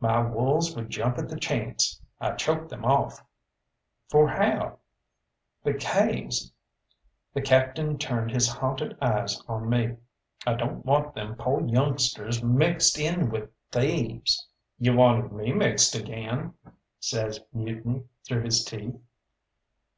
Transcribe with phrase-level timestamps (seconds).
[0.00, 3.22] "My wolves would jump at the chance; I choked them off."
[4.08, 4.78] "For how?"
[5.64, 6.50] "Bekase"
[7.34, 9.98] the Captain turned his haunted eyes on me
[10.46, 16.54] "I don't want them po' youngsters mixed in with thieves." "You wanted me mixed again,"
[16.98, 18.96] says Mutiny through his teeth.